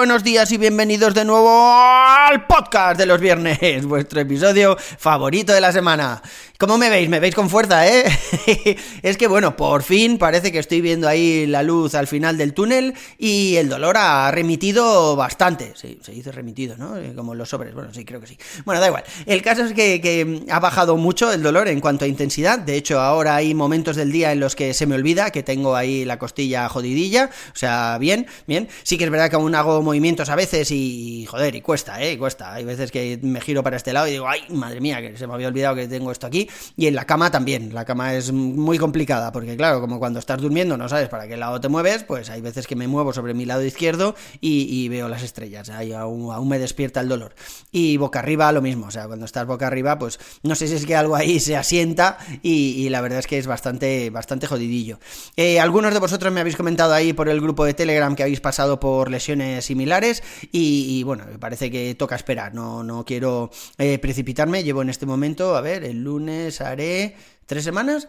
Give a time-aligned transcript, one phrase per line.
[0.00, 5.60] Buenos días y bienvenidos de nuevo al podcast de los viernes, vuestro episodio favorito de
[5.60, 6.22] la semana.
[6.60, 7.08] ¿Cómo me veis?
[7.08, 8.04] Me veis con fuerza, ¿eh?
[9.02, 12.52] es que bueno, por fin parece que estoy viendo ahí la luz al final del
[12.52, 15.72] túnel y el dolor ha remitido bastante.
[15.74, 16.98] Sí, se dice remitido, ¿no?
[16.98, 18.36] Eh, como los sobres, bueno, sí, creo que sí.
[18.66, 19.04] Bueno, da igual.
[19.24, 22.58] El caso es que, ha bajado mucho el dolor en cuanto a intensidad.
[22.58, 25.76] De hecho, ahora hay momentos del día en los que se me olvida que tengo
[25.76, 27.30] ahí la costilla jodidilla.
[27.54, 28.68] O sea, bien, bien.
[28.82, 32.16] Sí que es verdad que aún hago movimientos a veces y, joder, y cuesta, ¿eh?
[32.16, 32.54] Cuesta.
[32.54, 35.26] Hay veces que me giro para este lado y digo, ay, madre mía, que se
[35.26, 37.74] me había olvidado que tengo esto aquí y en la cama también.
[37.74, 41.36] La cama es muy complicada porque, claro, como cuando estás durmiendo no sabes para qué
[41.36, 45.08] lado te mueves, pues hay veces que me muevo sobre mi lado izquierdo y, veo
[45.08, 45.68] las estrellas.
[45.70, 47.34] Ahí aún, aún, me despierta el dolor.
[47.72, 50.74] Y boca arriba lo mismo, o sea, cuando estás boca arriba, pues no sé si
[50.74, 55.00] es que algo ahí se asienta y, la verdad es que es bastante, bastante jodidillo.
[55.36, 58.40] Eh, algunos de vosotros me habéis comentado ahí por el grupo de Telegram que habéis
[58.40, 63.98] pasado por lesiones similares y, bueno, me parece que toca esperar, no, no quiero eh,
[63.98, 64.62] precipitarme.
[64.62, 68.08] Llevo en este momento, a ver, el lunes haré tres semanas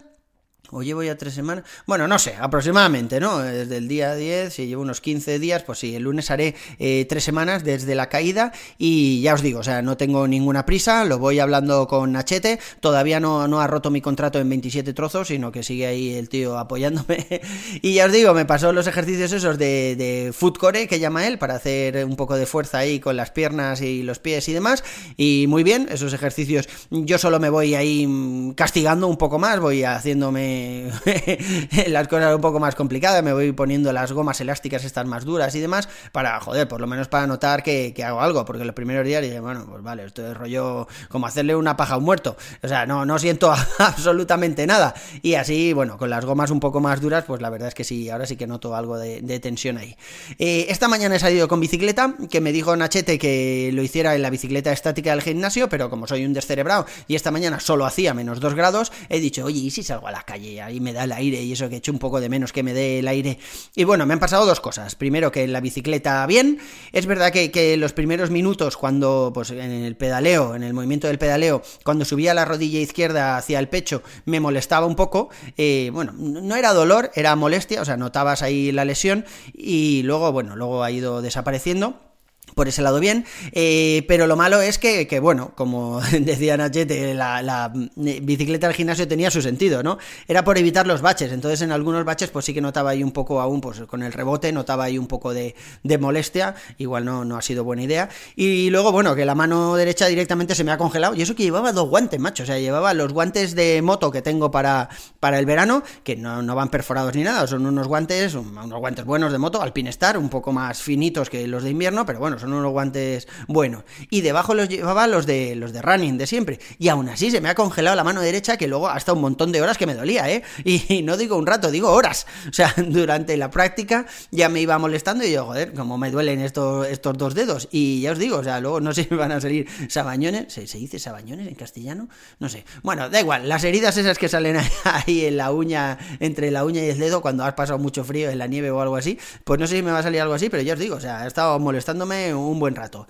[0.71, 1.65] ¿O llevo ya tres semanas?
[1.85, 3.39] Bueno, no sé, aproximadamente, ¿no?
[3.39, 7.05] Desde el día 10, si llevo unos 15 días, pues sí, el lunes haré eh,
[7.09, 11.03] tres semanas desde la caída y ya os digo, o sea, no tengo ninguna prisa,
[11.03, 15.27] lo voy hablando con Nachete, todavía no, no ha roto mi contrato en 27 trozos,
[15.27, 17.41] sino que sigue ahí el tío apoyándome.
[17.81, 21.37] y ya os digo, me pasó los ejercicios esos de, de core, que llama él,
[21.37, 24.83] para hacer un poco de fuerza ahí con las piernas y los pies y demás.
[25.17, 29.59] Y muy bien, esos ejercicios yo solo me voy ahí mm, castigando un poco más,
[29.59, 30.60] voy haciéndome
[31.87, 35.53] las cosas un poco más complicadas, me voy poniendo las gomas elásticas estas más duras
[35.55, 39.05] y demás, para, joder, por lo menos para notar que, hago algo, porque los primeros
[39.05, 42.35] días dije, bueno, pues vale, esto es rollo como hacerle una paja a un muerto,
[42.63, 46.79] o sea, no, no siento absolutamente nada, y así, bueno, con las gomas un poco
[46.79, 49.77] más duras, pues la verdad es que sí, ahora sí que noto algo de, tensión
[49.77, 49.95] ahí.
[50.37, 54.21] Eh, esta mañana he salido con bicicleta, que me dijo Nachete que lo hiciera en
[54.21, 58.13] la bicicleta estática del gimnasio, pero como soy un descerebrado y esta mañana solo hacía
[58.13, 60.50] menos 2 grados, he dicho, oye, ¿y si salgo a la calle?
[60.59, 62.63] Ahí me da el aire y eso que he hecho un poco de menos que
[62.63, 63.37] me dé el aire.
[63.75, 64.95] Y bueno, me han pasado dos cosas.
[64.95, 66.59] Primero, que la bicicleta bien.
[66.91, 71.07] Es verdad que, que los primeros minutos, cuando, pues en el pedaleo, en el movimiento
[71.07, 75.29] del pedaleo, cuando subía la rodilla izquierda hacia el pecho, me molestaba un poco.
[75.57, 80.31] Eh, bueno, no era dolor, era molestia, o sea, notabas ahí la lesión y luego,
[80.31, 82.10] bueno, luego ha ido desapareciendo
[82.55, 87.13] por ese lado bien, eh, pero lo malo es que, que bueno, como decía Nachete,
[87.13, 89.97] la, la, bicicleta del gimnasio tenía su sentido, ¿no?
[90.27, 93.11] Era por evitar los baches, entonces en algunos baches pues sí que notaba ahí un
[93.11, 97.25] poco aún, pues con el rebote notaba ahí un poco de, de molestia, igual no,
[97.25, 100.71] no ha sido buena idea, y luego bueno, que la mano derecha directamente se me
[100.71, 103.81] ha congelado, y eso que llevaba dos guantes, macho, o sea, llevaba los guantes de
[103.81, 107.65] moto que tengo para, para el verano, que no, no van perforados ni nada, son
[107.65, 111.69] unos guantes, unos guantes buenos de moto, Alpinestar, un poco más finitos que los de
[111.69, 113.83] invierno, pero bueno, son unos guantes buenos.
[114.09, 116.59] Y debajo los llevaba los de los de running de siempre.
[116.79, 119.51] Y aún así se me ha congelado la mano derecha que luego hasta un montón
[119.51, 120.43] de horas que me dolía, ¿eh?
[120.63, 122.27] Y, no digo un rato, digo horas.
[122.49, 126.41] O sea, durante la práctica ya me iba molestando y yo, joder, como me duelen
[126.41, 127.67] estos, estos dos dedos.
[127.71, 130.53] Y ya os digo, o sea, luego no sé si me van a salir sabañones.
[130.53, 132.09] ¿Se, ¿Se dice sabañones en castellano?
[132.39, 132.65] No sé.
[132.83, 136.83] Bueno, da igual, las heridas esas que salen ahí en la uña, entre la uña
[136.83, 139.59] y el dedo cuando has pasado mucho frío en la nieve o algo así, pues
[139.59, 141.21] no sé si me va a salir algo así, pero ya os digo, o sea,
[141.21, 143.07] ha estado molestándome un buen rato.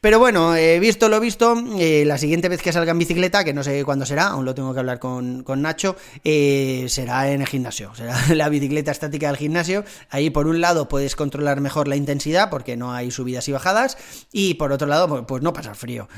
[0.00, 3.52] Pero bueno, he visto lo visto, eh, la siguiente vez que salga en bicicleta, que
[3.52, 5.94] no sé cuándo será, aún lo tengo que hablar con, Nacho,
[6.24, 9.84] eh, será en el gimnasio, será la bicicleta estática del gimnasio.
[10.08, 13.98] Ahí por un lado puedes controlar mejor la intensidad porque no hay subidas y bajadas
[14.32, 16.08] y por otro lado pues, pues no pasar frío.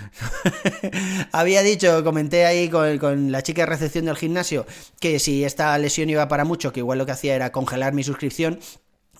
[1.32, 4.64] Había dicho, comenté ahí con, con la chica de recepción del gimnasio
[5.00, 8.04] que si esta lesión iba para mucho, que igual lo que hacía era congelar mi
[8.04, 8.60] suscripción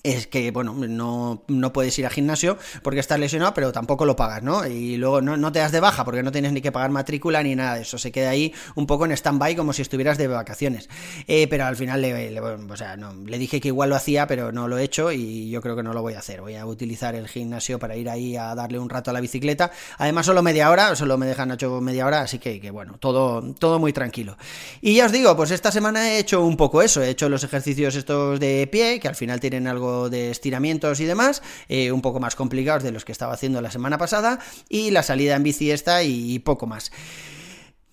[0.03, 4.17] es que, bueno, no, no, puedes ir al gimnasio porque estás lesionado, pero tampoco lo
[4.17, 4.67] pagas, ¿no?
[4.67, 7.41] Y luego no, no, te das de baja porque no tienes ni que pagar matrícula
[7.41, 7.97] ni nada de eso.
[7.97, 10.89] Se queda ahí un poco en stand-by como si estuvieras de vacaciones.
[11.27, 14.51] Eh, pero al final le, o sea, no, le dije que igual lo hacía, pero
[14.51, 16.41] no lo he hecho y yo creo que no lo voy a hacer.
[16.41, 19.71] Voy a utilizar el gimnasio para ir ahí a darle un rato a la bicicleta.
[19.99, 23.53] Además, solo media hora, solo me dejan hecho media hora, así que, que bueno, todo,
[23.53, 24.35] todo muy tranquilo.
[24.81, 27.01] Y ya os digo, pues esta semana he hecho un poco eso.
[27.01, 31.05] He hecho los ejercicios estos de pie, que al final tienen algo de estiramientos y
[31.05, 34.91] demás, eh, un poco más complicados de los que estaba haciendo la semana pasada, y
[34.91, 36.91] la salida en bici esta y poco más.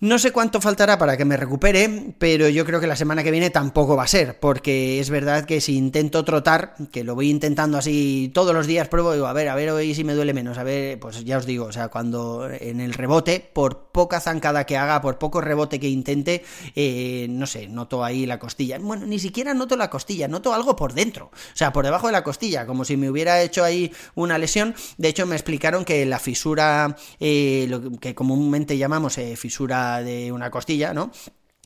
[0.01, 3.29] No sé cuánto faltará para que me recupere, pero yo creo que la semana que
[3.29, 7.29] viene tampoco va a ser, porque es verdad que si intento trotar, que lo voy
[7.29, 10.33] intentando así todos los días, pruebo, digo, a ver, a ver hoy si me duele
[10.33, 14.19] menos, a ver, pues ya os digo, o sea, cuando en el rebote, por poca
[14.19, 16.43] zancada que haga, por poco rebote que intente,
[16.75, 18.79] eh, no sé, noto ahí la costilla.
[18.79, 22.13] Bueno, ni siquiera noto la costilla, noto algo por dentro, o sea, por debajo de
[22.13, 24.73] la costilla, como si me hubiera hecho ahí una lesión.
[24.97, 30.31] De hecho, me explicaron que la fisura, eh, lo que comúnmente llamamos eh, fisura de
[30.31, 31.11] una costilla, ¿no?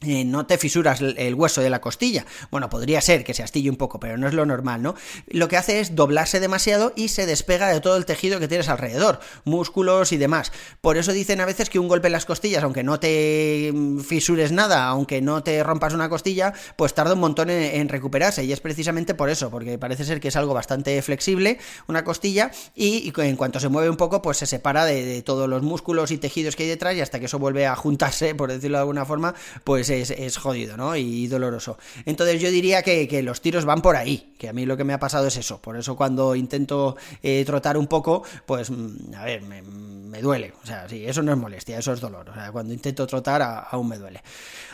[0.06, 2.25] Eh, no te fisuras el hueso de la costilla.
[2.52, 4.96] Bueno, podría ser que se astille un poco, pero no es lo normal, ¿no?
[5.28, 8.69] Lo que hace es doblarse demasiado y se despega de todo el tejido que tienes
[8.69, 10.52] alrededor, músculos y demás.
[10.81, 14.00] Por eso dicen a veces que un golpe en las costillas, aunque no te mm,
[14.00, 18.44] fisures nada, aunque no te rompas una costilla, pues tarda un montón en, recuperarse.
[18.44, 22.51] Y es precisamente por eso, porque parece ser que es algo bastante flexible, una costilla,
[22.75, 26.18] y, en cuanto se mueve un poco, pues se separa de todos los músculos y
[26.18, 29.06] tejidos que hay detrás y hasta que eso vuelve a juntarse, por decirlo de alguna
[29.06, 30.95] forma, pues es, jodido, ¿no?
[30.95, 31.77] Y doloroso.
[32.06, 34.94] Entonces yo diría que, los tiros van por ahí, que a mí lo que me
[34.94, 35.62] ha pasado es eso.
[35.62, 39.62] Por eso cuando intento eh, trotar un poco, pues, mm, a ver, me,
[40.21, 40.53] duele.
[40.63, 42.29] O sea, sí, eso no es molestia, eso es dolor.
[42.29, 44.21] O sea, cuando intento trotar aún me duele.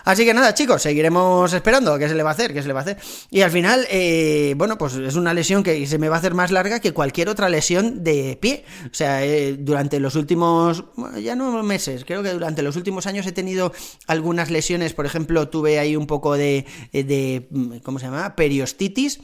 [0.03, 1.97] Así que nada, chicos, seguiremos esperando.
[1.97, 2.53] ¿Qué se le va a hacer?
[2.53, 2.97] ¿Qué se le va a hacer?
[3.29, 6.33] Y al final, eh, bueno, pues es una lesión que se me va a hacer
[6.33, 8.65] más larga que cualquier otra lesión de pie.
[8.85, 10.85] O sea, eh, durante los últimos,
[11.21, 13.71] ya no meses, creo que durante los últimos años he tenido
[14.07, 17.47] algunas lesiones, por ejemplo, tuve ahí un poco de, de
[17.83, 18.35] ¿cómo se llama?
[18.35, 19.19] Periostitis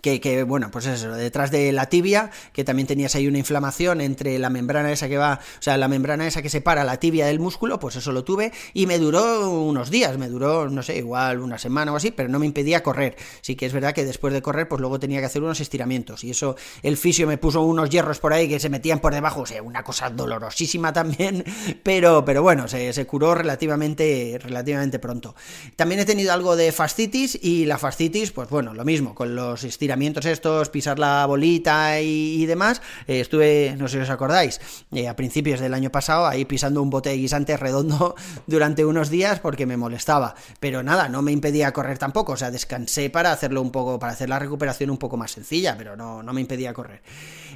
[0.00, 4.38] que, bueno, pues eso, detrás de la tibia, que también tenías ahí una inflamación entre
[4.38, 7.40] la membrana esa que va, o sea, la membrana esa que separa la tibia del
[7.40, 11.40] músculo, pues eso lo tuve y me duró unos días, me duró, no sé, igual
[11.40, 13.16] una semana o así, pero no me impedía correr.
[13.40, 16.24] Sí que es verdad que después de correr, pues luego tenía que hacer unos estiramientos
[16.24, 19.42] y eso, el fisio me puso unos hierros por ahí que se metían por debajo,
[19.42, 21.44] o sea, una cosa dolorosísima también,
[21.82, 25.34] pero, pero bueno, se, curó relativamente, relativamente pronto.
[25.76, 29.64] También he tenido algo de fascitis y la fascitis, pues bueno, lo mismo, con los
[29.64, 29.87] estiramientos
[30.24, 34.60] estos, pisar la bolita y, demás, eh, estuve, no sé si os acordáis,
[34.92, 38.14] eh, a principios del año pasado ahí pisando un bote de guisante redondo
[38.46, 40.34] durante unos días porque me molestaba.
[40.60, 44.12] Pero nada, no me impedía correr tampoco, o sea, descansé para hacerlo un poco, para
[44.12, 47.02] hacer la recuperación un poco más sencilla, pero no, no me impedía correr.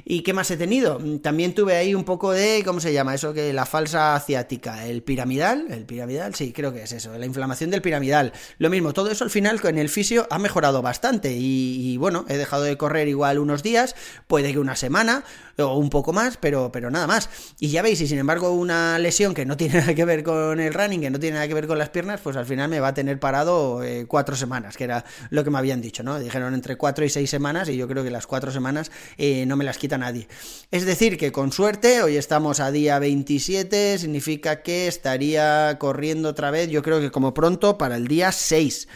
[0.05, 0.99] ¿Y qué más he tenido?
[1.21, 3.15] También tuve ahí un poco de, ¿cómo se llama?
[3.15, 7.25] Eso que la falsa ciática, el piramidal, el piramidal, sí, creo que es eso, la
[7.25, 8.33] inflamación del piramidal.
[8.57, 12.37] Lo mismo, todo eso al final con el fisio ha mejorado bastante y bueno, he
[12.37, 13.95] dejado de correr igual unos días,
[14.27, 15.23] puede que una semana
[15.57, 17.29] o un poco más, pero, pero nada más.
[17.59, 20.59] Y ya veis, y sin embargo una lesión que no tiene nada que ver con
[20.59, 22.79] el running, que no tiene nada que ver con las piernas, pues al final me
[22.79, 26.19] va a tener parado eh, cuatro semanas, que era lo que me habían dicho, ¿no?
[26.19, 29.55] Dijeron entre cuatro y seis semanas y yo creo que las cuatro semanas eh, no
[29.55, 30.27] me las quita nadie.
[30.71, 36.51] Es decir, que con suerte, hoy estamos a día 27, significa que estaría corriendo otra
[36.51, 38.87] vez, yo creo que como pronto, para el día 6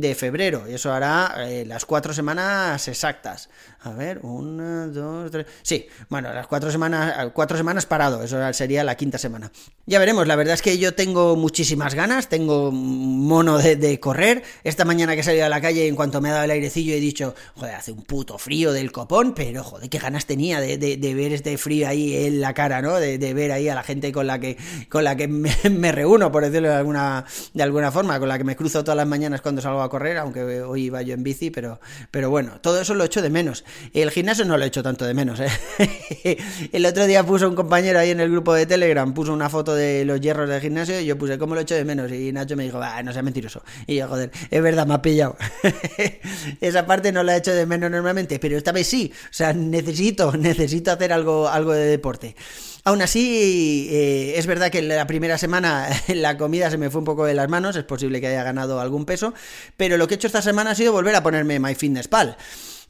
[0.00, 0.64] de febrero.
[0.68, 3.48] Y eso hará eh, las cuatro semanas exactas.
[3.84, 5.46] A ver, una, dos, tres.
[5.62, 9.52] Sí, bueno, las cuatro semanas, cuatro semanas parado, eso sería la quinta semana.
[9.84, 14.42] Ya veremos, la verdad es que yo tengo muchísimas ganas, tengo mono de, correr.
[14.64, 16.94] Esta mañana que he salido a la calle, en cuanto me ha dado el airecillo,
[16.94, 21.14] he dicho, joder, hace un puto frío del copón, pero joder, qué ganas tenía de,
[21.14, 22.94] ver este frío ahí en la cara, ¿no?
[22.94, 24.56] De, ver ahí a la gente con la que,
[24.88, 28.44] con la que me, reúno, por decirlo de alguna, de alguna forma, con la que
[28.44, 31.50] me cruzo todas las mañanas cuando salgo a correr, aunque hoy iba yo en bici,
[31.50, 33.64] pero, pero bueno, todo eso lo echo de menos.
[33.92, 35.48] El gimnasio no lo he hecho tanto de menos, ¿eh?
[36.72, 39.74] El otro día puso un compañero ahí en el grupo de Telegram, puso una foto
[39.74, 42.10] de los hierros del gimnasio y yo puse, ¿cómo lo he hecho de menos?
[42.12, 43.62] Y Nacho me dijo, ah, no sea mentiroso.
[43.86, 45.36] Y yo, joder, es verdad, me ha pillado.
[46.60, 49.12] Esa parte no la he hecho de menos normalmente, pero esta vez sí.
[49.24, 52.34] O sea, necesito, necesito hacer algo, algo de deporte.
[52.86, 57.06] Aún así, eh, es verdad que la primera semana la comida se me fue un
[57.06, 59.32] poco de las manos, es posible que haya ganado algún peso,
[59.78, 62.36] pero lo que he hecho esta semana ha sido volver a ponerme MyFitnessPal.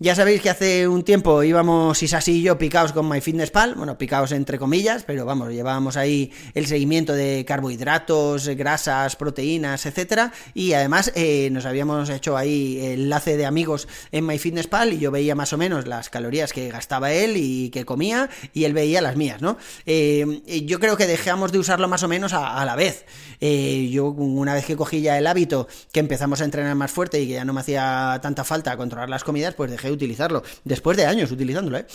[0.01, 4.33] Ya sabéis que hace un tiempo íbamos Isasi y yo picados con MyFitnessPal, bueno, picados
[4.33, 11.13] entre comillas, pero vamos, llevábamos ahí el seguimiento de carbohidratos, grasas, proteínas, etcétera, y además
[11.15, 15.59] eh, nos habíamos hecho ahí enlace de amigos en MyFitnessPal y yo veía más o
[15.59, 19.59] menos las calorías que gastaba él y que comía y él veía las mías, ¿no?
[19.87, 23.07] Eh, yo creo que dejamos de usarlo más o menos a, la vez.
[23.41, 27.21] Eh, yo una vez que cogí ya el hábito, que empezamos a entrenar más fuerte
[27.21, 30.97] y que ya no me hacía tanta falta controlar las comidas, pues dejé utilizarlo, después
[30.97, 31.87] de años utilizándolo, ¿eh?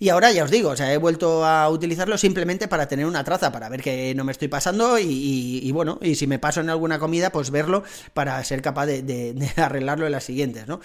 [0.00, 3.24] Y ahora ya os digo, o sea, he vuelto a utilizarlo simplemente para tener una
[3.24, 6.70] traza, para ver que no me estoy pasando y, bueno, y si me paso en
[6.70, 7.82] alguna comida, pues verlo
[8.14, 10.80] para ser capaz de, de arreglarlo en las siguientes, ¿no?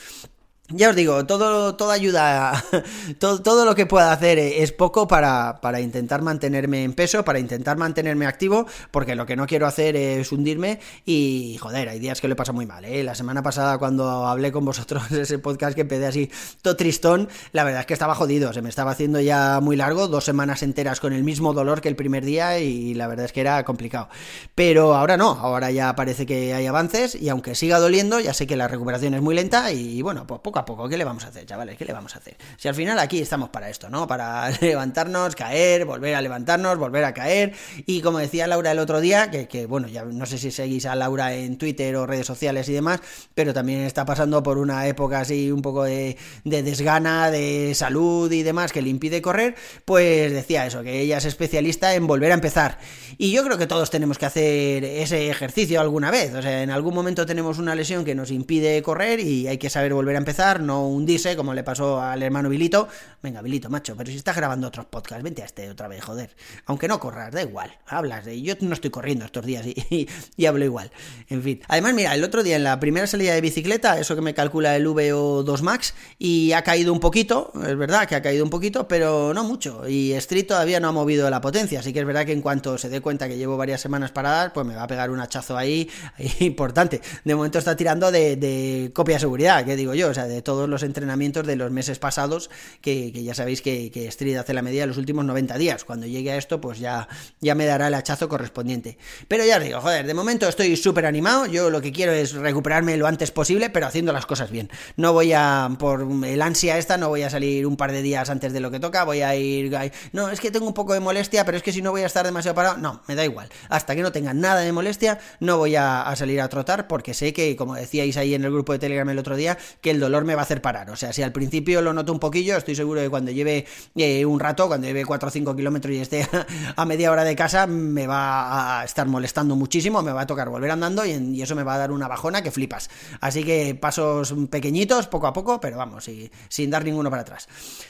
[0.70, 2.64] Ya os digo, todo, toda ayuda,
[3.20, 7.38] todo, todo, lo que pueda hacer es poco para, para, intentar mantenerme en peso, para
[7.38, 12.22] intentar mantenerme activo, porque lo que no quiero hacer es hundirme y, joder, hay días
[12.22, 13.04] que lo pasa muy mal, ¿eh?
[13.04, 17.66] La semana pasada cuando hablé con vosotros ese podcast que empecé así todo tristón, la
[17.66, 21.02] verdad es que estaba jodido, se me estaba haciendo ya muy largo, dos semanas enteras
[21.02, 24.08] con el mismo dolor que el primer día y la verdad es que era complicado.
[24.56, 28.48] Pero ahora no, ahora ya parece que hay avances y aunque siga doliendo, ya sé
[28.48, 31.26] que la recuperación es muy lenta y, bueno, pues poco a poco, ¿qué le vamos
[31.26, 31.78] a hacer, chavales?
[31.78, 32.36] ¿Qué le vamos a hacer?
[32.58, 34.08] Si al final aquí estamos para esto, ¿no?
[34.08, 37.54] Para levantarnos, caer, volver a levantarnos, volver a caer.
[37.86, 40.96] Y como decía Laura el otro día, que, bueno, ya no sé si seguís a
[40.96, 43.02] Laura en Twitter o redes sociales y demás,
[43.34, 48.44] pero también está pasando por una época así un poco de desgana, de salud y
[48.44, 49.56] demás que le impide correr,
[49.86, 52.78] pues decía eso, que ella es especialista en volver a empezar.
[53.18, 56.34] Y yo creo que todos tenemos que hacer ese ejercicio alguna vez.
[56.34, 59.70] O sea, en algún momento tenemos una lesión que nos impide correr y hay que
[59.70, 62.88] saber volver a empezar, no hundirse, como le pasó al hermano Vilito.
[63.22, 66.36] Venga, Vilito, macho, pero si estás grabando otros podcasts, vente a este otra vez, joder.
[66.66, 67.72] Aunque no corras, da igual.
[67.88, 68.42] Hablas de.
[68.42, 70.92] Yo no estoy corriendo estos días y, y, hablo igual.
[71.30, 71.62] En fin.
[71.70, 74.76] Además, mira, el otro día en la primera salida de bicicleta, eso que me calcula
[74.76, 78.88] el VO2 Max, y ha caído un poquito, es verdad que ha caído un poquito,
[78.88, 79.88] pero no mucho.
[79.88, 82.78] Y Street todavía no ha movido la potencia, así que es verdad que en cuanto
[82.78, 85.56] se dé cuenta que llevo varias semanas paradas, pues me va a pegar un hachazo
[85.56, 85.90] ahí,
[86.40, 87.02] importante.
[87.24, 90.33] De momento está tirando de, de copia de seguridad, que digo yo, o sea, de
[90.42, 92.50] todos los entrenamientos de los meses pasados,
[92.82, 95.84] que, ya sabéis que, que, hace la medida de los últimos 90 días.
[95.84, 97.08] Cuando llegue a esto, pues ya,
[97.42, 98.98] ya me dará el hachazo correspondiente.
[99.28, 102.34] Pero ya os digo, joder, de momento estoy súper animado, yo lo que quiero es
[102.34, 104.70] recuperarme lo antes posible, pero haciendo las cosas bien.
[104.98, 108.30] No voy a, por el ansia esta, no voy a salir un par de días
[108.30, 109.74] antes de lo que toca, voy a ir,
[110.12, 112.06] no, es que tengo un poco de molestia, pero es que si no voy a
[112.06, 113.50] estar demasiado parado, no, me da igual.
[113.70, 117.34] Hasta que no tenga nada de molestia, no voy a, salir a trotar porque sé
[117.34, 120.23] que, como decíais ahí en el grupo de Telegram el otro día, que el dolor
[120.26, 120.90] me va a hacer parar.
[120.90, 123.66] O sea, si al principio lo noto un poquillo, estoy seguro que cuando lleve
[123.96, 126.28] eh, un rato, cuando lleve 4 o 5 kilómetros y esté
[126.76, 130.50] a media hora de casa, me va a estar molestando muchísimo, me va a tocar
[130.50, 132.90] volver andando y, eso me va a dar una bajona que flipas.
[133.20, 136.10] Así que pasos pequeñitos, poco a poco, pero vamos,
[136.48, 137.48] sin dar ninguno para atrás.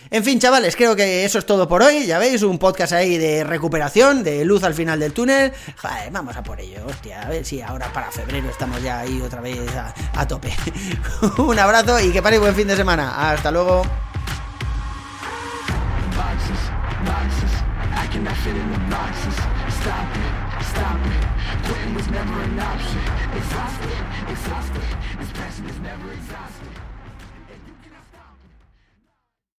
[0.09, 2.05] En fin, chavales, creo que eso es todo por hoy.
[2.05, 5.51] Ya veis, un podcast ahí de recuperación, de luz al final del túnel.
[6.11, 7.21] vamos a por ello, hostia.
[7.21, 9.59] A ver si ahora para febrero estamos ya ahí otra vez
[10.13, 10.53] a, tope.
[11.37, 13.31] un abrazo y que paréis buen fin de semana.
[13.31, 13.83] Hasta luego.